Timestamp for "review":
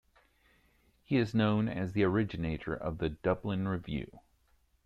3.67-4.19